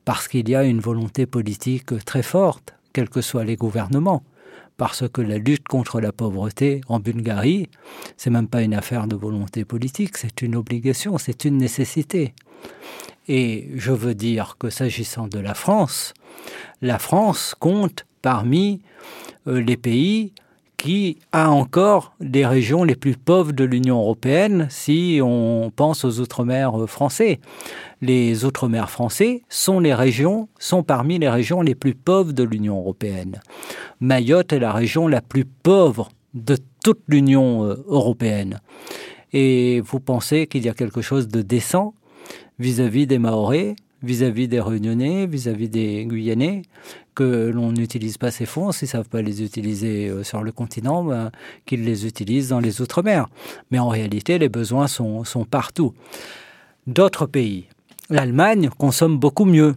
Parce 0.05 0.27
qu'il 0.27 0.47
y 0.47 0.55
a 0.55 0.63
une 0.63 0.79
volonté 0.79 1.25
politique 1.25 2.05
très 2.05 2.21
forte, 2.21 2.75
quels 2.93 3.09
que 3.09 3.21
soient 3.21 3.43
les 3.43 3.55
gouvernements 3.55 4.21
parce 4.77 5.07
que 5.07 5.21
la 5.21 5.39
lutte 5.39 5.67
contre 5.67 5.99
la 5.99 6.11
pauvreté 6.11 6.81
en 6.87 6.99
Bulgarie, 6.99 7.69
c'est 8.17 8.29
même 8.29 8.47
pas 8.47 8.61
une 8.61 8.73
affaire 8.75 9.07
de 9.07 9.15
volonté 9.15 9.65
politique, 9.65 10.17
c'est 10.17 10.41
une 10.43 10.55
obligation, 10.55 11.17
c'est 11.17 11.45
une 11.45 11.57
nécessité. 11.57 12.33
Et 13.27 13.69
je 13.75 13.91
veux 13.91 14.15
dire 14.15 14.57
que 14.59 14.69
s'agissant 14.69 15.27
de 15.27 15.39
la 15.39 15.53
France, 15.53 16.13
la 16.81 16.99
France 16.99 17.55
compte 17.59 18.05
parmi 18.21 18.81
les 19.45 19.77
pays 19.77 20.33
qui 20.83 21.17
a 21.31 21.49
encore 21.49 22.13
des 22.19 22.45
régions 22.45 22.83
les 22.83 22.97
plus 22.97 23.15
pauvres 23.15 23.53
de 23.53 23.63
l'Union 23.63 24.01
européenne 24.01 24.67
si 24.69 25.21
on 25.23 25.71
pense 25.73 26.03
aux 26.03 26.19
outre-mer 26.19 26.77
euh, 26.77 26.87
français. 26.87 27.39
Les 28.01 28.43
outre-mer 28.43 28.89
français 28.89 29.43
sont 29.47 29.79
les 29.79 29.93
régions 29.93 30.49
sont 30.59 30.83
parmi 30.83 31.19
les 31.19 31.29
régions 31.29 31.61
les 31.61 31.73
plus 31.73 31.95
pauvres 31.95 32.33
de 32.33 32.43
l'Union 32.43 32.79
européenne. 32.79 33.39
Mayotte 34.01 34.51
est 34.51 34.59
la 34.59 34.73
région 34.73 35.07
la 35.07 35.21
plus 35.21 35.45
pauvre 35.45 36.09
de 36.33 36.57
toute 36.83 37.03
l'Union 37.07 37.63
euh, 37.63 37.75
européenne. 37.87 38.59
Et 39.31 39.79
vous 39.79 40.01
pensez 40.01 40.47
qu'il 40.47 40.65
y 40.65 40.69
a 40.69 40.73
quelque 40.73 41.01
chose 41.01 41.29
de 41.29 41.41
décent 41.41 41.93
vis-à-vis 42.59 43.05
-vis 43.05 43.07
des 43.07 43.19
Maorais, 43.19 43.77
vis-à-vis 44.01 44.47
-vis 44.47 44.49
des 44.49 44.59
Réunionnais, 44.59 45.27
vis-à-vis 45.27 45.67
-vis 45.67 45.69
des 45.69 46.05
Guyanais, 46.05 46.63
que 47.15 47.51
l'on 47.53 47.71
n'utilise 47.71 48.17
pas 48.17 48.31
ces 48.31 48.45
fonds, 48.45 48.71
s'ils 48.71 48.87
ne 48.87 48.91
savent 48.91 49.09
pas 49.09 49.21
les 49.21 49.43
utiliser 49.43 50.09
euh, 50.09 50.23
sur 50.23 50.43
le 50.43 50.51
continent, 50.51 51.03
ben, 51.03 51.31
qu'ils 51.65 51.83
les 51.83 52.05
utilisent 52.05 52.49
dans 52.49 52.59
les 52.59 52.81
Outre-mer. 52.81 53.27
Mais 53.71 53.79
en 53.79 53.89
réalité, 53.89 54.37
les 54.39 54.49
besoins 54.49 54.87
sont, 54.87 55.23
partout. 55.49 55.93
D'autres 56.87 57.25
pays, 57.25 57.67
l'Allemagne 58.09 58.69
consomme 58.77 59.17
beaucoup 59.17 59.45
mieux 59.45 59.75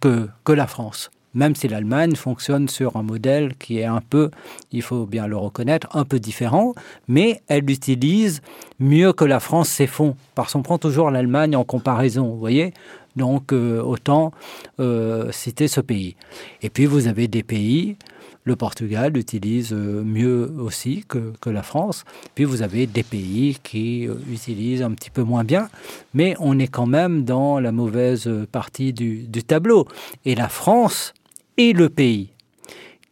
que, 0.00 0.28
que 0.44 0.52
la 0.52 0.66
France 0.66 1.10
même 1.34 1.54
si 1.54 1.68
l'Allemagne 1.68 2.16
fonctionne 2.16 2.68
sur 2.68 2.96
un 2.96 3.02
modèle 3.02 3.54
qui 3.56 3.78
est 3.78 3.84
un 3.84 4.00
peu, 4.00 4.30
il 4.72 4.82
faut 4.82 5.06
bien 5.06 5.26
le 5.26 5.36
reconnaître, 5.36 5.88
un 5.96 6.04
peu 6.04 6.18
différent, 6.18 6.74
mais 7.06 7.42
elle 7.48 7.70
utilise 7.70 8.40
mieux 8.80 9.12
que 9.12 9.24
la 9.24 9.38
France 9.38 9.68
ses 9.68 9.86
fonds, 9.86 10.16
parce 10.34 10.52
qu'on 10.52 10.62
prend 10.62 10.78
toujours 10.78 11.10
l'Allemagne 11.10 11.54
en 11.54 11.64
comparaison, 11.64 12.26
vous 12.28 12.38
voyez 12.38 12.72
donc 13.18 13.52
euh, 13.52 13.82
autant 13.82 14.32
euh, 14.80 15.30
citer 15.32 15.68
ce 15.68 15.82
pays. 15.82 16.16
Et 16.62 16.70
puis 16.70 16.86
vous 16.86 17.06
avez 17.06 17.28
des 17.28 17.42
pays, 17.42 17.96
le 18.44 18.56
Portugal 18.56 19.14
utilise 19.18 19.74
euh, 19.74 20.02
mieux 20.02 20.50
aussi 20.58 21.04
que, 21.06 21.34
la 21.50 21.62
France, 21.62 22.04
puis 22.34 22.44
vous 22.44 22.62
avez 22.62 22.86
des 22.86 23.02
pays 23.02 23.58
qui 23.62 24.08
utilisent 24.30 24.82
un 24.82 24.92
petit 24.92 25.10
peu 25.10 25.22
moins 25.22 25.44
bien, 25.44 25.68
mais 26.14 26.34
on 26.38 26.58
est 26.58 26.68
quand 26.68 26.86
même 26.86 27.24
dans 27.24 27.60
la 27.60 27.72
mauvaise 27.72 28.30
partie 28.50 28.94
du, 28.94 29.26
du 29.28 29.42
tableau. 29.42 29.86
Et 30.24 30.34
la 30.34 30.48
France 30.48 31.12
est 31.58 31.76
le 31.76 31.88
pays 31.90 32.30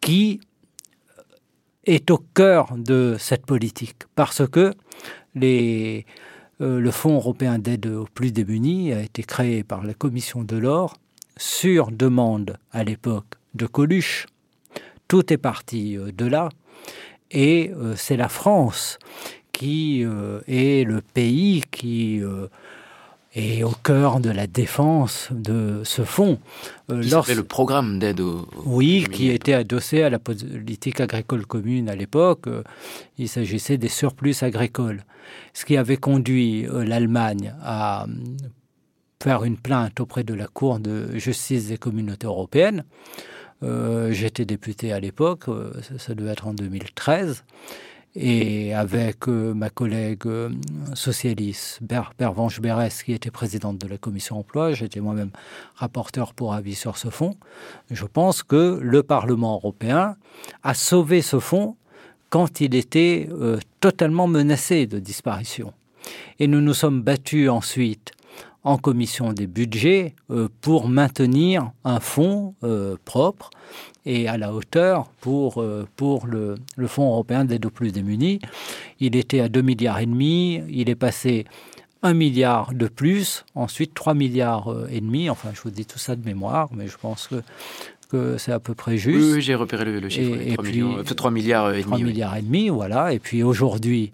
qui 0.01 0.39
est 1.85 2.09
au 2.11 2.17
cœur 2.17 2.75
de 2.77 3.15
cette 3.19 3.45
politique, 3.45 4.03
parce 4.15 4.47
que 4.47 4.73
les, 5.35 6.05
le 6.59 6.91
Fonds 6.91 7.15
européen 7.15 7.59
d'aide 7.59 7.85
aux 7.85 8.07
plus 8.13 8.31
démunis 8.31 8.93
a 8.93 9.01
été 9.01 9.23
créé 9.23 9.63
par 9.63 9.83
la 9.83 9.93
Commission 9.93 10.43
de 10.43 10.57
l'or 10.57 10.97
sur 11.37 11.91
demande 11.91 12.57
à 12.71 12.83
l'époque 12.83 13.35
de 13.53 13.67
Coluche. 13.67 14.25
Tout 15.07 15.31
est 15.31 15.37
parti 15.37 15.97
euh, 15.97 16.11
de 16.11 16.25
là 16.25 16.49
et 17.31 17.71
euh, 17.75 17.95
c'est 17.95 18.17
la 18.17 18.29
France 18.29 18.97
qui 19.51 20.03
est 20.03 20.87
le 20.87 21.01
pays 21.01 21.63
qui 21.71 22.21
est 23.37 23.63
au 23.63 23.73
cœur 23.83 24.19
de 24.19 24.29
la 24.29 24.47
défense 24.47 25.29
de 25.31 25.81
ce 25.83 26.03
fonds. 26.03 26.39
Lorsque... 26.89 27.35
le 27.35 27.43
programme 27.43 27.99
d'aide 27.99 28.19
au... 28.19 28.47
Oui, 28.65 29.05
qui 29.11 29.29
était 29.29 29.53
adossé 29.53 30.03
à 30.03 30.09
la 30.09 30.19
politique 30.19 30.99
agricole 30.99 31.45
commune 31.45 31.89
à 31.89 31.95
l'époque. 31.95 32.45
Il 33.17 33.29
s'agissait 33.29 33.77
des 33.77 33.89
surplus 33.89 34.43
agricoles 34.43 35.03
ce 35.53 35.65
qui 35.65 35.77
avait 35.77 35.97
conduit 35.97 36.67
euh, 36.67 36.83
l'Allemagne 36.83 37.53
à 37.61 38.03
euh, 38.03 38.07
faire 39.21 39.43
une 39.43 39.57
plainte 39.57 39.99
auprès 39.99 40.23
de 40.23 40.33
la 40.33 40.47
Cour 40.47 40.79
de 40.79 41.17
justice 41.17 41.67
des 41.67 41.77
communautés 41.77 42.27
européennes. 42.27 42.83
Euh, 43.63 44.11
J'étais 44.11 44.45
député 44.45 44.93
à 44.93 44.99
l'époque, 44.99 45.47
euh, 45.47 45.73
ça 45.97 46.13
devait 46.13 46.31
être 46.31 46.47
en 46.47 46.53
2013 46.53 47.43
et 48.19 48.73
avec 48.73 49.27
euh, 49.27 49.53
ma 49.53 49.69
collègue 49.69 50.25
euh, 50.25 50.49
socialiste 50.95 51.79
Pervenche 52.17 52.59
Berès 52.59 53.03
qui 53.03 53.13
était 53.13 53.29
présidente 53.29 53.77
de 53.77 53.87
la 53.87 53.99
commission 53.99 54.39
emploi, 54.39 54.73
j'étais 54.73 54.99
moi-même 54.99 55.29
rapporteur 55.75 56.33
pour 56.33 56.55
avis 56.55 56.73
sur 56.73 56.97
ce 56.97 57.09
fonds. 57.09 57.35
Je 57.91 58.05
pense 58.05 58.41
que 58.41 58.79
le 58.81 59.03
Parlement 59.03 59.53
européen 59.53 60.15
a 60.63 60.73
sauvé 60.73 61.21
ce 61.21 61.39
fonds 61.39 61.75
quand 62.31 62.59
il 62.59 62.73
était 62.73 63.29
euh, 63.31 63.59
totalement 63.81 64.27
menacé 64.27 64.87
de 64.87 64.97
disparition. 64.97 65.73
Et 66.39 66.47
nous 66.47 66.61
nous 66.61 66.73
sommes 66.73 67.03
battus 67.03 67.49
ensuite 67.49 68.13
en 68.67 68.77
commission 68.77 69.31
des 69.31 69.47
budgets 69.47 70.13
euh, 70.29 70.49
pour 70.59 70.89
maintenir 70.89 71.71
un 71.85 72.01
fonds 72.01 72.53
euh, 72.63 72.97
propre 73.05 73.49
et 74.05 74.27
à 74.27 74.37
la 74.37 74.53
hauteur 74.53 75.05
pour, 75.21 75.61
euh, 75.61 75.87
pour 75.95 76.27
le, 76.27 76.55
le 76.75 76.87
fonds 76.87 77.07
européen 77.07 77.45
d'aide 77.45 77.65
aux 77.65 77.69
plus 77.69 77.93
démunis. 77.93 78.39
Il 78.99 79.15
était 79.15 79.39
à 79.39 79.47
2 79.47 79.61
milliards 79.61 79.99
et 79.99 80.05
demi, 80.05 80.61
il 80.69 80.89
est 80.89 80.95
passé 80.95 81.45
un 82.03 82.13
milliard 82.13 82.73
de 82.73 82.87
plus, 82.87 83.45
ensuite 83.55 83.93
3 83.93 84.13
milliards 84.13 84.75
et 84.91 84.99
demi, 84.99 85.29
enfin 85.29 85.49
je 85.53 85.61
vous 85.61 85.71
dis 85.71 85.85
tout 85.85 85.97
ça 85.97 86.17
de 86.17 86.25
mémoire, 86.25 86.69
mais 86.73 86.87
je 86.87 86.97
pense 86.97 87.27
que 87.27 87.41
que 88.09 88.37
c'est 88.37 88.53
à 88.53 88.59
peu 88.61 88.73
près 88.73 88.97
juste. 88.97 89.17
Oui, 89.17 89.33
oui, 89.33 89.41
j'ai 89.41 89.55
repéré 89.55 89.83
le, 89.83 89.99
le 89.99 90.07
chiffre, 90.07 90.39
et, 90.39 90.53
3, 90.53 90.65
et 90.65 90.69
puis, 90.69 90.81
millions, 90.81 91.03
3 91.03 91.31
milliards 91.31 91.73
et 91.73 91.81
3 91.81 91.97
demi. 91.97 92.09
milliards 92.11 92.37
et 92.37 92.41
demi, 92.41 92.69
voilà. 92.69 93.11
Et 93.11 93.19
puis 93.19 93.43
aujourd'hui, 93.43 94.13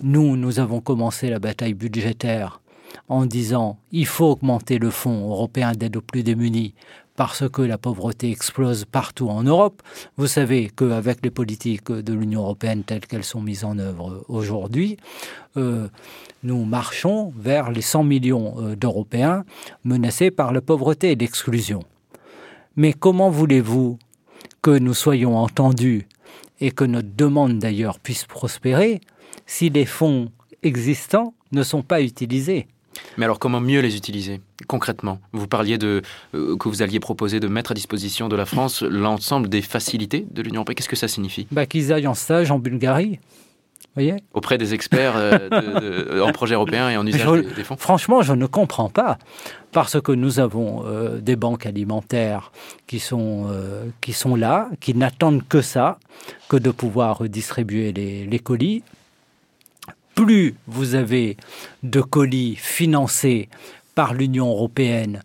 nous, 0.00 0.36
nous 0.36 0.60
avons 0.60 0.80
commencé 0.80 1.28
la 1.28 1.40
bataille 1.40 1.74
budgétaire 1.74 2.60
en 3.08 3.26
disant 3.26 3.78
il 3.92 4.06
faut 4.06 4.26
augmenter 4.26 4.78
le 4.78 4.90
fonds 4.90 5.28
européen 5.30 5.72
d'aide 5.72 5.96
aux 5.96 6.02
plus 6.02 6.22
démunis 6.22 6.74
parce 7.18 7.48
que 7.48 7.62
la 7.62 7.78
pauvreté 7.78 8.30
explose 8.30 8.84
partout 8.84 9.28
en 9.28 9.42
Europe. 9.42 9.82
Vous 10.16 10.28
savez 10.28 10.70
qu'avec 10.74 11.18
les 11.24 11.32
politiques 11.32 11.90
de 11.90 12.12
l'Union 12.12 12.42
européenne 12.42 12.84
telles 12.84 13.08
qu'elles 13.08 13.24
sont 13.24 13.40
mises 13.40 13.64
en 13.64 13.76
œuvre 13.80 14.24
aujourd'hui, 14.28 14.98
euh, 15.56 15.88
nous 16.44 16.64
marchons 16.64 17.32
vers 17.36 17.72
les 17.72 17.82
100 17.82 18.04
millions 18.04 18.54
euh, 18.58 18.76
d'Européens 18.76 19.44
menacés 19.82 20.30
par 20.30 20.52
la 20.52 20.60
pauvreté 20.60 21.10
et 21.10 21.16
l'exclusion. 21.16 21.82
Mais 22.76 22.92
comment 22.92 23.30
voulez-vous 23.30 23.98
que 24.62 24.78
nous 24.78 24.94
soyons 24.94 25.36
entendus 25.36 26.06
et 26.60 26.70
que 26.70 26.84
notre 26.84 27.10
demande 27.16 27.58
d'ailleurs 27.58 27.98
puisse 27.98 28.26
prospérer 28.26 29.00
si 29.44 29.70
les 29.70 29.86
fonds 29.86 30.30
existants 30.62 31.34
ne 31.50 31.64
sont 31.64 31.82
pas 31.82 32.00
utilisés? 32.00 32.68
Mais 33.16 33.24
alors 33.24 33.38
comment 33.38 33.60
mieux 33.60 33.80
les 33.80 33.96
utiliser 33.96 34.40
concrètement? 34.66 35.20
Vous 35.32 35.46
parliez 35.46 35.78
de 35.78 36.02
euh, 36.34 36.56
que 36.56 36.68
vous 36.68 36.82
alliez 36.82 37.00
proposer 37.00 37.40
de 37.40 37.48
mettre 37.48 37.72
à 37.72 37.74
disposition 37.74 38.28
de 38.28 38.36
la 38.36 38.46
France 38.46 38.82
l'ensemble 38.82 39.48
des 39.48 39.62
facilités 39.62 40.26
de 40.30 40.42
l'Union 40.42 40.60
européenne. 40.60 40.76
Qu'est-ce 40.76 40.88
que 40.88 40.96
ça 40.96 41.08
signifie? 41.08 41.46
Bah, 41.50 41.66
Qu'ils 41.66 41.92
aillent 41.92 42.06
en 42.06 42.14
stage 42.14 42.50
en 42.50 42.58
Bulgarie. 42.58 43.18
Voyez? 43.94 44.16
Auprès 44.32 44.58
des 44.58 44.74
experts 44.74 45.14
euh, 45.16 46.20
en 46.20 46.30
projet 46.30 46.54
européen 46.54 46.88
et 46.88 46.96
en 46.96 47.06
usage 47.06 47.42
des, 47.56 47.64
fonds? 47.64 47.76
Franchement, 47.76 48.22
je 48.22 48.32
ne 48.32 48.46
comprends 48.46 48.90
pas. 48.90 49.18
Parce 49.72 50.00
que 50.00 50.12
nous 50.12 50.38
avons 50.38 50.84
euh, 50.86 51.18
des 51.18 51.36
banques 51.36 51.66
alimentaires 51.66 52.52
qui 52.86 53.00
sont, 53.00 53.46
qui 54.00 54.12
sont 54.12 54.36
là, 54.36 54.68
qui 54.80 54.94
n'attendent 54.94 55.46
que 55.48 55.62
ça, 55.62 55.98
que 56.48 56.56
de 56.56 56.70
pouvoir 56.70 57.28
distribuer 57.28 57.92
les, 57.92 58.24
les 58.24 58.38
colis 58.38 58.82
plus 60.18 60.56
vous 60.66 60.96
avez 60.96 61.36
de 61.84 62.00
colis 62.00 62.56
financés 62.56 63.48
par 63.94 64.14
l'Union 64.14 64.48
européenne, 64.48 65.22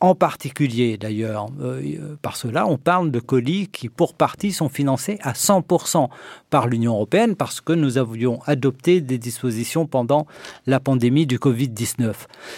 en 0.00 0.14
particulier 0.14 0.96
d'ailleurs, 0.96 1.48
euh, 1.60 2.16
par 2.22 2.36
cela, 2.36 2.66
on 2.66 2.78
parle 2.78 3.10
de 3.10 3.20
colis 3.20 3.68
qui 3.68 3.90
pour 3.90 4.14
partie 4.14 4.50
sont 4.50 4.70
financés 4.70 5.18
à 5.20 5.32
100% 5.34 6.08
par 6.48 6.68
l'Union 6.68 6.94
européenne 6.94 7.36
parce 7.36 7.60
que 7.60 7.74
nous 7.74 7.98
avions 7.98 8.40
adopté 8.46 9.02
des 9.02 9.18
dispositions 9.18 9.84
pendant 9.86 10.26
la 10.66 10.80
pandémie 10.80 11.26
du 11.26 11.36
Covid-19. 11.36 12.14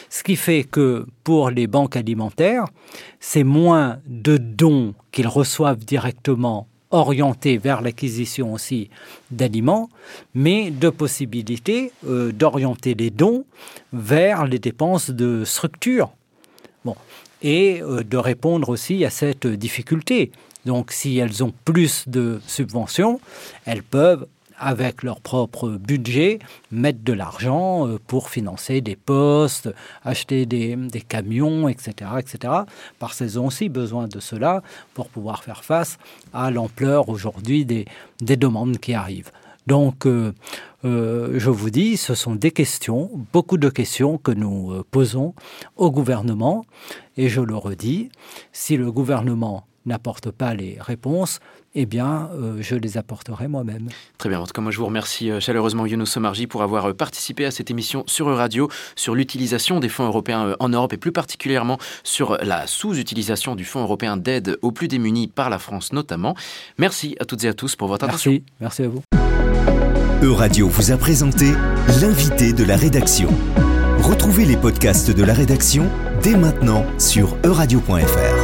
Ce 0.09 0.23
qui 0.23 0.37
fait 0.37 0.63
que 0.63 1.05
pour 1.25 1.51
les 1.51 1.67
banques 1.67 1.97
alimentaires, 1.97 2.67
c'est 3.19 3.43
moins 3.43 3.99
de 4.07 4.37
dons 4.37 4.95
qu'ils 5.11 5.27
reçoivent 5.27 5.85
directement 5.85 6.69
orienté 6.93 7.59
vers 7.59 7.81
l'acquisition 7.81 8.53
aussi 8.53 8.91
d'aliments, 9.31 9.89
mais 10.35 10.71
de 10.71 10.91
possibilités 10.91 11.93
euh, 12.07 12.33
d'orienter 12.33 12.95
les 12.95 13.11
dons 13.11 13.45
vers 13.93 14.47
les 14.47 14.59
dépenses 14.59 15.11
de 15.11 15.45
structure. 15.45 16.13
Bon. 16.85 16.95
Et 17.43 17.83
euh, 17.83 18.05
de 18.05 18.17
répondre 18.17 18.69
aussi 18.69 19.05
à 19.05 19.11
cette 19.11 19.47
difficulté. 19.47 20.31
Donc 20.65 20.93
si 20.93 21.19
elles 21.19 21.43
ont 21.43 21.53
plus 21.65 22.09
de 22.09 22.41
subventions, 22.47 23.21
elles 23.65 23.83
peuvent 23.83 24.27
avec 24.63 25.03
leur 25.03 25.21
propre 25.21 25.71
budget, 25.71 26.39
mettre 26.71 27.01
de 27.03 27.13
l'argent 27.13 27.89
euh, 27.89 27.99
pour 28.07 28.31
financer 28.31 28.81
des 28.81 28.95
postes, 28.95 29.69
acheter 30.05 30.47
des, 30.47 30.79
camions, 31.09 31.69
etc., 31.69 32.13
etc. 32.19 32.55
Parce 32.99 33.19
qu'elles 33.19 33.41
ont 33.41 33.47
aussi 33.47 33.69
besoin 33.69 34.07
de 34.07 34.21
cela 34.21 34.63
pour 34.95 35.09
pouvoir 35.09 35.43
faire 35.43 35.65
face 35.65 35.99
à 36.33 36.51
l'ampleur 36.51 37.09
aujourd'hui 37.09 37.65
des, 37.65 37.87
demandes 38.21 38.79
qui 38.79 38.95
arrivent. 38.95 39.33
Donc, 39.67 40.07
euh, 40.07 40.33
euh, 40.85 41.35
je 41.39 41.51
vous 41.51 41.71
dis, 41.71 41.97
ce 41.97 42.15
sont 42.15 42.35
des 42.35 42.51
questions, 42.53 43.11
beaucoup 43.33 43.59
de 43.59 43.69
questions 43.69 44.17
que 44.17 44.33
nous 44.33 44.83
posons 44.91 45.35
au 45.77 45.91
gouvernement. 45.91 46.65
Et 47.17 47.29
je 47.29 47.41
le 47.41 47.57
redis, 47.57 48.11
si 48.53 48.77
le 48.77 48.91
gouvernement 48.91 49.67
n'apporte 49.87 50.31
pas 50.31 50.55
les 50.55 50.77
réponses, 50.81 51.41
eh 51.75 51.87
bien, 51.87 52.31
euh, 52.35 52.59
je 52.61 52.75
les 52.75 52.99
apporterai 52.99 53.49
moi-même. 53.49 53.89
Très 54.19 54.29
bien. 54.29 54.41
En 54.41 54.47
tout 54.47 54.53
cas, 54.53 54.61
moi, 54.61 54.71
je 54.71 54.79
vous 54.79 54.87
remercie 54.87 55.31
euh, 55.31 55.41
chaleureusement, 55.41 55.87
Younous 55.87 56.07
Somarji, 56.07 56.47
pour 56.47 56.63
avoir 56.63 56.91
euh, 56.91 56.95
participé 56.95 57.45
à 57.45 57.51
cette 57.51 57.71
émission 57.71 58.05
sur 58.07 58.27
Radio 58.27 58.69
sur 58.97 59.15
l'utilisation 59.15 59.81
des 59.81 59.89
fonds 59.89 60.07
européens 60.07 60.55
en 60.61 60.69
Europe 60.69 60.93
et 60.93 60.99
plus 60.99 61.13
particulièrement 61.13 61.79
sur 62.05 62.39
la 62.43 62.67
sous-utilisation 62.67 63.55
du 63.55 63.65
Fonds 63.65 63.83
européen 63.83 64.17
d'aide 64.17 64.59
aux 64.63 64.73
plus 64.73 64.89
démunis 64.89 65.29
par 65.29 65.51
la 65.51 65.59
France 65.59 65.93
notamment. 65.93 66.35
Merci 66.79 67.17
à 67.21 67.25
toutes 67.25 67.45
et 67.45 67.49
à 67.49 67.55
tous 67.55 67.77
pour 67.77 67.89
votre 67.89 68.05
attention. 68.05 68.31
Merci. 68.31 68.45
Merci 68.61 68.83
à 68.85 68.89
vous. 68.89 69.03
Euradio 70.23 70.69
vous 70.69 70.93
a 70.93 70.97
présenté 70.97 71.53
l'invité 72.01 72.53
de 72.53 72.65
la 72.65 72.77
rédaction. 72.77 73.29
Retrouvez 73.99 74.45
les 74.45 74.57
podcasts 74.57 75.11
de 75.11 75.25
la 75.25 75.35
rédaction 75.35 75.89
dès 76.23 76.37
maintenant 76.37 76.85
sur 76.99 77.37
euradio.fr. 77.45 78.42